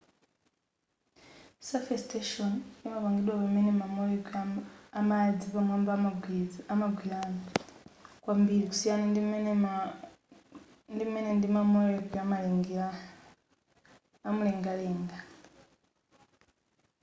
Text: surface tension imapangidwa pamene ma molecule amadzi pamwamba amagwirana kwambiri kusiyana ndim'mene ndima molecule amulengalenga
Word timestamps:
surface 1.67 2.03
tension 2.11 2.51
imapangidwa 2.85 3.33
pamene 3.41 3.71
ma 3.79 3.87
molecule 3.97 4.55
amadzi 4.99 5.45
pamwamba 5.53 5.91
amagwirana 6.75 7.41
kwambiri 8.23 8.63
kusiyana 8.69 9.05
ndim'mene 10.95 11.31
ndima 11.37 11.61
molecule 11.73 12.85
amulengalenga 14.29 15.17